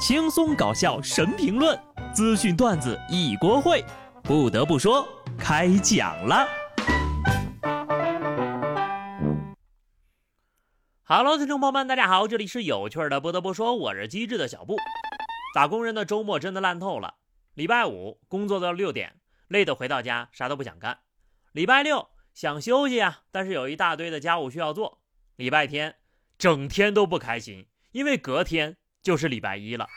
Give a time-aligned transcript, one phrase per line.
[0.00, 1.78] 轻松搞笑神评论，
[2.14, 3.84] 资讯段子一锅烩。
[4.22, 5.06] 不得不说，
[5.38, 6.48] 开讲了。
[11.04, 13.20] Hello，听众朋友们，大家好，这里是有趣的。
[13.20, 14.78] 不得不说，我是机智的小布。
[15.54, 17.16] 打工人的周末真的烂透了。
[17.52, 19.16] 礼拜五工作到六点，
[19.48, 21.00] 累得回到家啥都不想干。
[21.52, 25.02] 礼拜六想休息啊，但是有一大堆的家务需要做。
[25.36, 25.96] 礼拜天
[26.38, 29.88] 整天都不开心，因为隔天就是礼拜一了。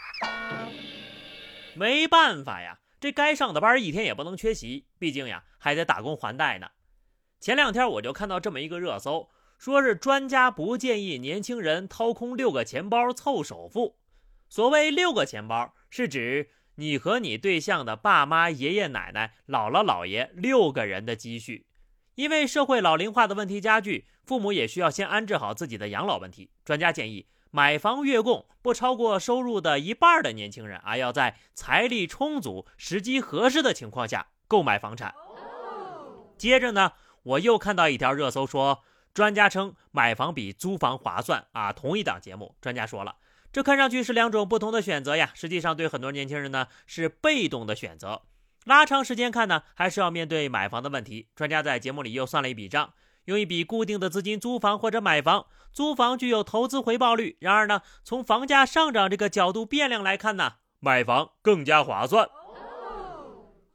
[1.75, 6.69] 没办法呀，这该上的班一天也不能缺席，毕竟呀还得打工还贷呢。
[7.39, 13.99] 前两天我就看到这么一个热搜，说是专家不建议年轻人掏空六个钱包凑首付。
[14.49, 16.49] 所谓六个钱包，是指。
[16.77, 21.67] 你和你对象的爸妈、爷爷奶奶、姥姥姥爷六个人的积蓄，
[22.15, 26.49] 因为社会老龄化的问题加剧，父母也需要先安置好自己的养老问题。
[26.65, 35.13] 专家建议，买房月供不超过收入的一半的年轻人啊，要在财力充足、时机合适的情况下购买房产。
[36.35, 41.71] 接着呢，我又看到一条热搜说，专家称买房比租房划算啊。
[41.71, 43.17] 同一档节目，专家说了。
[43.51, 48.23] 这看上去是两种不同的选择呀，实际上对很多年轻人呢是被动的选择。
[48.65, 51.27] 拉长时间看呢，还是要面对买房的问题。
[51.35, 52.93] 专家在节目里又算了一笔账，
[53.25, 57.37] 用一笔固定的资金租房或者买房，租房具有投资回报率。
[57.39, 62.29] 然而呢，从房价上涨这个角度变量来看呢，买房更加划算。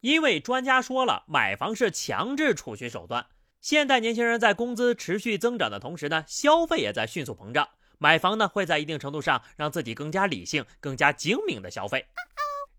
[0.01, 3.27] 因为专家说了，买房是强制储蓄手段。
[3.61, 7.69] 现代年轻人在工资持续增长的同时呢，消费也在迅速膨胀。
[7.99, 12.07] 买房呢，会在一定程度上让自己更加理性、更加精明的消费。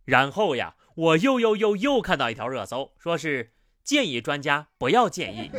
[0.05, 3.51] 然后呀，我又又又又看到一条热搜，说是
[3.89, 5.49] 建议专家不要建议。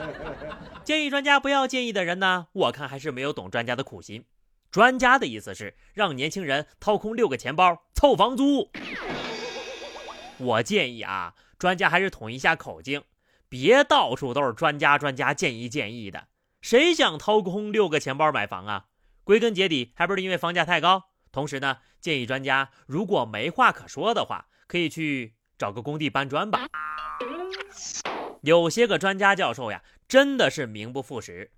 [0.82, 4.24] 建议专家不要建议的人呢，我看还是没有懂专家的苦心。
[4.70, 8.70] 专家的意思是让年轻人掏空六个钱包凑房租。
[10.38, 13.02] 我建议啊，专家还是统一一下口径，
[13.46, 16.28] 别到处都是专家专家建议建议的。
[16.62, 18.86] 谁想掏空六个钱包买房啊？
[19.22, 21.10] 归根结底还不是因为房价太高。
[21.30, 26.66] 同时呢，建议专家如果没话可说的话，可以去找个工地搬砖吧。
[28.42, 31.50] 有些个专家教授呀，真的是名不副实。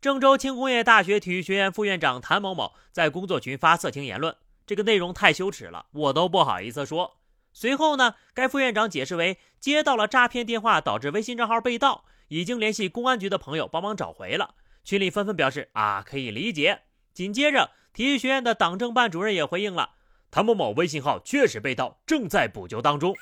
[0.00, 4.36] 郑州轻工业大学体育学院副院长谭某某在工作群发色情言论，
[4.66, 7.18] 这个内容太羞耻了，我都不好意思说。
[7.52, 12.04] 随后呢，该副院长解释为接到了诈骗电话，导致微信账号被盗。
[12.28, 16.80] 已经联系公安局的朋友帮忙找回了，群里纷纷表示啊可以理解。
[17.12, 19.90] 紧接着，体育学院的党政办主任也回应了，
[20.30, 23.14] 谭某某微信号确实被盗，正在补救当中。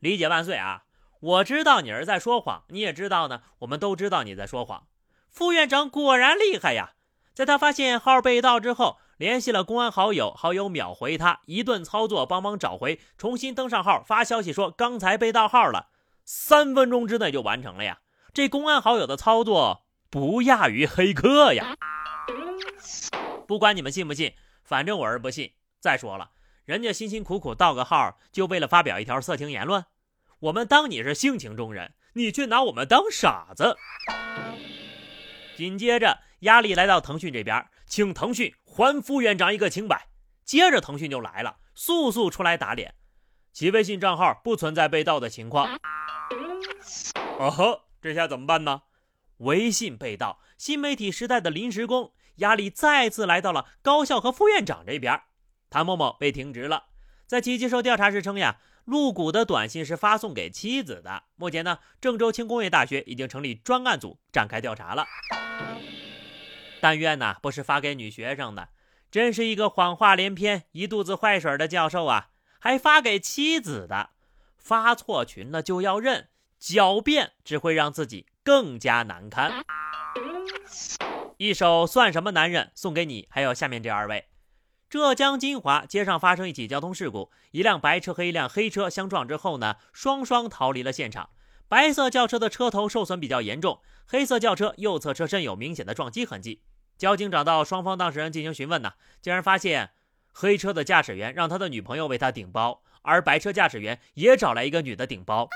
[0.00, 0.84] 理解万岁啊！
[1.20, 4.86] 我知道你是在说谎，你也知道呢，我们都知道你在说谎。
[5.30, 6.92] 副院长果然厉害呀，
[7.34, 15.88] 在他发现号被盗之后，联系了公安好友，好友秒回他，一顿操作帮忙找回，重新登上号，发消息说刚才被盗号了。
[16.24, 18.00] 三分钟之内就完成了呀！
[18.34, 21.76] 这公安好友的操作不亚于黑客呀！
[23.46, 25.52] 不管你们信不信，反正我是不信。
[25.78, 26.30] 再说了，
[26.66, 29.84] 人家辛辛苦苦盗个号，就为了发表一条色情言论，
[30.40, 33.76] 我们当你是性情中人，你却拿我们当傻子。
[35.56, 40.08] 紧接着，压力来到腾讯这边，请腾讯还副院长一个清白。
[40.44, 42.96] 接着，腾讯就来了，速速出来打脸，
[43.52, 45.78] 其微信账号不存在被盗的情况。
[47.38, 48.82] 哦呵，这下怎么办呢？
[49.36, 55.22] 微信被盗，新媒体时代的临时工压力再次来到了高校和副院长这边。
[55.76, 56.84] 谭某某被停职了。
[57.26, 58.56] 在其接受调查时称呀，
[58.86, 61.24] 入股的短信是发送给妻子的。
[61.36, 65.04] 目前呢，郑州轻工业大学已经成立专案组展开调查了。
[66.80, 68.70] 但愿呢不是发给女学生的，
[69.10, 72.30] 真是一个谎话连篇、一肚子坏水的教授啊！
[72.58, 74.12] 还发给妻子的。
[74.56, 79.62] 发错群了就要认，狡辩只会让自己更加难堪。
[81.36, 84.28] 一首算什么男人送给你，还有下面这二位。
[84.88, 91.30] 浙江金华街上发生一起交通事故，一辆白车和一辆黑车相撞之后呢，双双逃离了现场。
[91.66, 96.62] 白色轿车的车头受损比较严重，黑色轿车右侧车身有明显的撞击痕迹。
[96.96, 99.90] 交警找到双方当事人进行询问呢，竟然发现
[100.32, 102.82] 黑车的驾驶员让他的女朋友为他顶包。
[103.02, 105.48] 而白车驾驶员也找来一个女的顶包，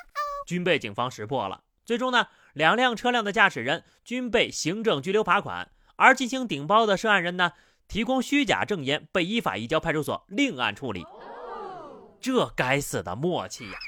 [0.45, 1.63] 均被警方识破了。
[1.85, 7.53] 最终呢，两辆车辆的驾驶人均被行政拘留罚款，而进行顶包的涉案人呢，
[7.91, 11.05] 提供虚假证言，被依法移交派出所另案处理。
[12.21, 13.79] 这该死的默契呀！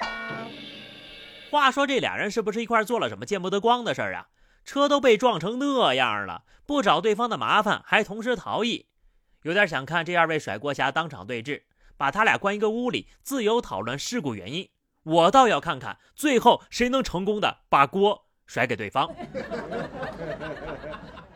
[1.53, 4.27] 话说这俩人是不是一块做了什么见不得光的事儿啊？
[4.65, 8.89] 车都被撞成那样了，不找对方的麻烦，还同时逃逸。
[9.43, 11.63] 有点想看这二位甩锅侠当场对峙，
[11.97, 14.69] 把他俩关一个屋里，自由讨论事故原因。
[15.05, 19.15] 我倒要看看最后谁能成功的把锅甩给对方。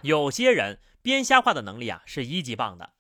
[0.03, 2.91] 有些人编瞎话的能力啊是一级棒的。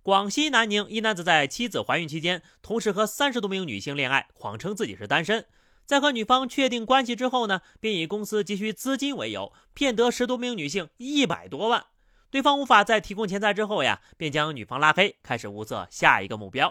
[0.00, 5.46] 广西南宁一男子在妻子怀孕期间，同时和三十多名女性恋爱，谎称自己是单身。
[5.84, 11.86] 在和女方确定关系之后呢，便以公司急需资金为由，骗得十多名女性一百多万。
[12.30, 16.70] 对方无法再提供钱财之后呀，便将女方拉黑，开始物色下一个目标。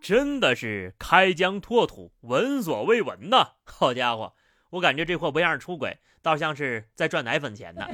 [0.00, 3.54] 真的是开疆拓土，闻所未闻呐！
[3.64, 4.34] 好家伙，
[4.70, 7.84] 我感觉这货不像是出轨，倒像是在赚奶粉钱呢。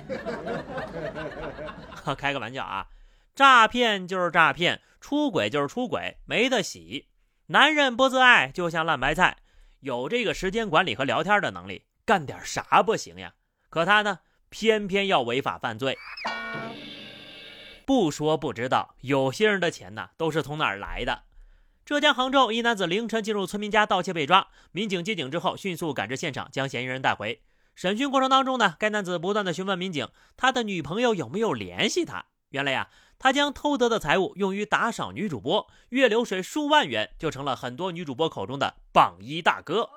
[2.14, 2.88] 开个玩笑啊，
[3.34, 7.08] 诈骗就是诈骗，出轨就是出轨，没得洗。
[7.46, 9.38] 男人不自爱就像烂白菜，
[9.80, 13.34] 有这个时间管理和聊天的能力，干点啥不行呀？
[13.68, 15.96] 可他呢，偏偏要违法犯罪。
[17.84, 21.22] 不说不知道，有些人的钱呢，都是从哪儿来的？
[21.84, 27.42] 浙江杭州一男子凌晨进入村民家盗窃被抓，民警接警之后迅速赶至现场，将嫌疑人带回。
[27.76, 32.24] 审讯过程当中呢，该男子不断的询问民警，他的女朋友有没有联系他？
[32.48, 32.88] 原来呀，
[33.18, 39.90] 他将偷得的财物用于打赏女主播，月流水数万元，就成了很多女主播口中的榜一大哥。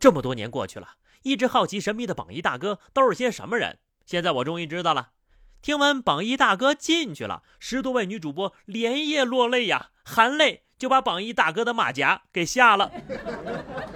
[0.00, 5.10] 这么多年过去了，一直好奇神秘的榜一大哥都是些什么人，现在我终于知道了。
[5.62, 12.90] 听闻榜一大哥进去了，十多位女主播连夜落泪呀，含泪就把榜一大哥的马甲给下了。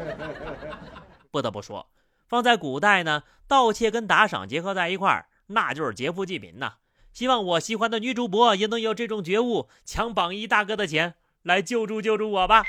[1.33, 1.89] 不得不说，
[2.33, 6.77] 放在古代呢，盗窃跟打赏结合在一块儿，那就是劫富济贫呐。
[7.13, 12.65] 希望我喜欢的女主播也能有这种觉悟，抢榜一大哥的钱来救助救助我吧。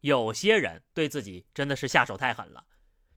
[0.00, 2.64] 有些人对自己真的是下手太狠了。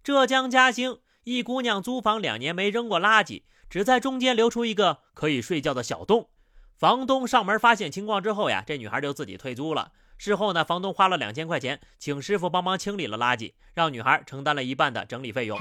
[0.03, 0.99] 浙江嘉兴。
[1.23, 6.29] 一姑娘租房两年没扔过垃圾，只在中间留出一个可以睡觉的小洞。
[6.77, 9.91] 房东上门发现情况之后呀，这女孩就自己退租了。
[10.19, 15.57] 事后呢，房东花了两千块钱请师傅帮忙清理了垃圾，让女孩承担了一半的整理费用。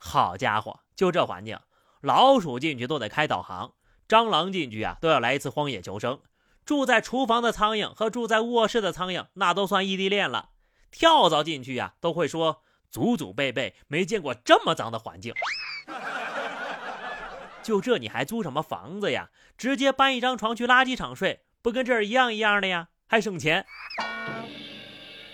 [0.00, 1.58] 好家伙，就这环境，
[2.00, 3.74] 老鼠进去都得开导航，
[4.08, 6.20] 蟑螂进去啊都要来一次荒野求生。
[6.64, 10.50] 住在厨房的苍蝇和住在卧室的苍蝇那都算异地恋了，
[10.90, 12.62] 跳蚤进去呀都会说。
[12.90, 15.34] 祖祖辈辈没见过这么脏的环境，
[17.64, 19.30] 就这你还租什么房子呀？
[19.56, 22.88] 直接搬一张床去垃圾场睡，不跟这儿一样一样的呀？
[23.06, 23.64] 还省钱，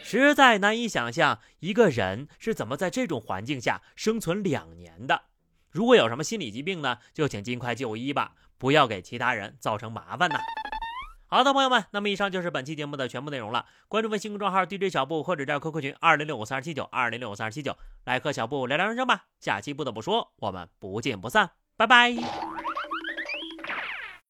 [0.05, 5.25] 实在难以想象一个人是怎么在这种环境下生存两年的。
[5.71, 10.39] 如果有什么心理疾病呢，就请尽快就医吧，不要给其他人造成麻烦呐。
[11.27, 13.67] 好的，朋友们，那么以上就是本期节目的全部内容了。
[13.87, 19.27] 关注微信公众号 DJ 小布，或者加 QQ 群二零六五三二七九二零六五三二七九，来和小布聊聊人生吧。
[19.39, 21.51] 下期不得不说，我们不见不散，
[21.81, 22.60] 拜拜。